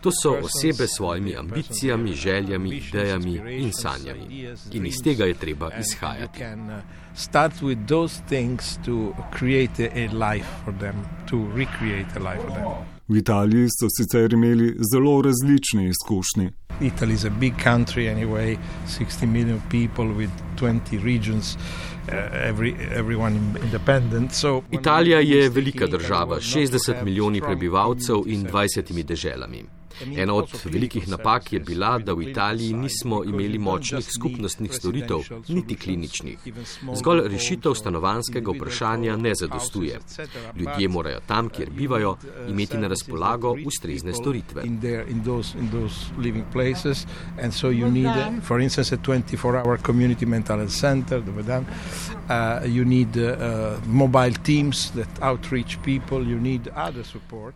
To 0.00 0.10
so 0.10 0.32
osebe 0.42 0.86
s 0.86 0.96
svojimi 0.96 1.36
ambicijami, 1.36 2.14
željami, 2.14 2.76
idejami 2.76 3.40
in 3.62 3.72
sanjami. 3.72 4.48
In 4.72 4.86
iz 4.86 5.02
tega 5.04 5.24
je 5.24 5.34
treba 5.34 5.70
izhajati. 5.78 6.44
Start 7.14 7.62
with 7.62 7.86
those 7.86 8.20
things 8.28 8.78
to 8.84 9.14
create 9.38 9.90
a 9.94 10.08
life 10.12 10.48
for 10.64 10.74
them, 10.78 10.96
to 11.30 11.36
recreate 11.54 12.10
a 12.16 12.32
life 12.32 12.42
for 12.42 12.52
them. 12.52 12.96
V 13.08 13.18
Italiji 13.18 13.68
so 13.68 13.88
sicer 13.88 14.32
imeli 14.32 14.76
zelo 14.92 15.22
različne 15.22 15.88
izkušnje. 15.88 16.50
Italy 16.80 17.14
is 17.14 17.24
a 17.24 17.30
big 17.30 17.54
country 17.64 18.08
anyway, 18.08 18.56
60 18.86 19.26
million 19.26 19.62
people 19.70 20.14
with 20.14 20.30
20 20.56 20.98
regions. 20.98 21.56
Uh, 22.08 22.48
every, 22.48 22.74
so 24.30 24.62
Italija 24.70 25.20
je 25.20 25.48
velika 25.48 25.86
država, 25.86 26.40
60 26.40 27.04
milijoni 27.04 27.40
prebivalcev 27.40 28.16
in 28.26 28.46
20 28.46 29.04
deželami. 29.04 29.75
Ena 30.16 30.34
od 30.34 30.48
velikih 30.64 31.08
napak 31.08 31.52
je 31.52 31.60
bila, 31.60 31.98
da 31.98 32.12
v 32.12 32.22
Italiji 32.30 32.72
nismo 32.72 33.24
imeli 33.24 33.58
močnih 33.58 34.06
skupnostnih 34.12 34.72
storitev, 34.72 35.18
niti 35.48 35.76
kliničnih. 35.76 36.38
Zgolj 36.94 37.28
rešitev 37.28 37.74
stanovanskega 37.74 38.50
vprašanja 38.50 39.16
ne 39.16 39.34
zadostuje. 39.34 40.00
Ljudje 40.56 40.88
morajo 40.88 41.20
tam, 41.26 41.48
kjer 41.48 41.70
bivajo, 41.70 42.16
imeti 42.48 42.78
na 42.78 42.88
razpolago 42.88 43.56
ustrezne 43.66 44.14
storitve. 44.14 44.62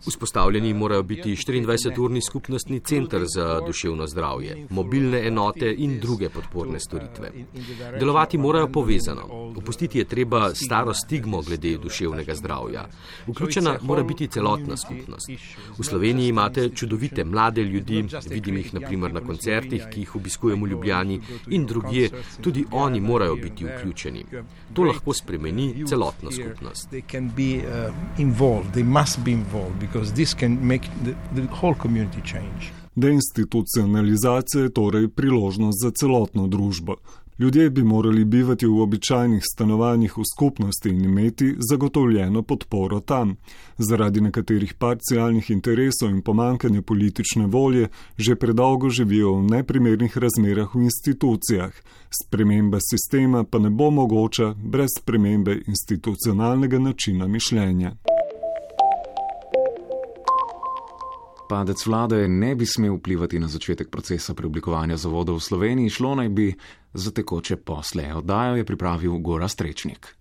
Vzpostavljeni 0.06 0.74
morajo 0.74 1.02
biti 1.02 1.36
24-urni 1.36 2.20
skupnostni 2.30 2.80
center 2.80 3.22
za 3.34 3.60
duševno 3.66 4.06
zdravje, 4.06 4.66
mobilne 4.70 5.26
enote 5.26 5.74
in 5.78 5.98
druge 6.00 6.28
podporne 6.28 6.80
storitve. 6.80 7.30
Delovati 7.98 8.38
morajo 8.38 8.68
povezano. 8.68 9.26
Opustiti 9.56 9.98
je 9.98 10.04
treba 10.04 10.54
staro 10.54 10.94
stigmo 10.94 11.42
glede 11.42 11.76
duševnega 11.78 12.34
zdravja. 12.34 12.86
Vključena 13.26 13.78
mora 13.82 14.02
biti 14.02 14.28
celotna 14.28 14.76
skupnost. 14.76 15.30
V 15.78 15.84
Sloveniji 15.84 16.28
imate 16.28 16.68
čudovite 16.68 17.24
mlade 17.24 17.64
ljudi, 17.64 18.04
vidim 18.30 18.56
jih 18.56 18.74
naprimer 18.74 19.12
na 19.12 19.20
koncertih, 19.20 19.86
ki 19.90 20.00
jih 20.00 20.16
obiskujemo 20.16 20.66
v 20.66 20.70
Ljubljani 20.70 21.20
in 21.48 21.66
drugje, 21.66 22.10
tudi 22.40 22.64
oni 22.70 23.00
morajo 23.00 23.36
biti 23.36 23.66
vključeni. 23.66 24.24
To 24.72 24.82
lahko 24.82 25.14
spremeni 25.14 25.84
celotno 25.86 26.30
skupnost. 26.30 26.88
Deinstitucionalizacija 32.94 34.62
je 34.62 34.72
torej 34.72 35.08
priložnost 35.08 35.78
za 35.82 35.90
celotno 35.90 36.46
družbo. 36.48 36.96
Ljudje 37.40 37.70
bi 37.70 37.84
morali 37.84 38.24
bivati 38.24 38.66
v 38.66 38.82
običajnih 38.82 39.42
stanovanjih 39.54 40.18
v 40.18 40.22
skupnosti 40.34 40.88
in 40.88 41.04
imeti 41.04 41.54
zagotovljeno 41.70 42.42
podporo 42.42 43.00
tam. 43.00 43.36
Zaradi 43.78 44.20
nekaterih 44.20 44.74
parcialnih 44.74 45.50
interesov 45.50 46.10
in 46.10 46.22
pomankanja 46.22 46.82
politične 46.82 47.46
volje 47.46 47.88
že 48.18 48.36
predolgo 48.36 48.88
živijo 48.88 49.32
v 49.32 49.42
neprimernih 49.42 50.18
razmerah 50.18 50.74
v 50.74 50.82
institucijah. 50.82 51.72
Sprememba 52.22 52.78
sistema 52.90 53.44
pa 53.44 53.58
ne 53.58 53.70
bo 53.70 53.90
mogoča 53.90 54.54
brez 54.54 54.90
spremembe 54.98 55.62
institucionalnega 55.66 56.78
načina 56.78 57.26
mišljenja. 57.26 58.19
Padec 61.50 61.86
vlade 61.86 62.28
ne 62.28 62.54
bi 62.54 62.66
smel 62.66 62.94
vplivati 62.94 63.38
na 63.42 63.48
začetek 63.50 63.88
procesa 63.90 64.36
preoblikovanja 64.38 64.94
zavodov 64.96 65.40
v 65.40 65.42
Sloveniji, 65.42 65.90
šlo 65.90 66.14
naj 66.14 66.28
bi 66.28 66.46
za 66.94 67.10
tekoče 67.10 67.56
posle. 67.66 68.06
Oddajo 68.14 68.60
je 68.60 68.64
pripravil 68.64 69.18
Gora 69.18 69.48
Strečnik. 69.48 70.19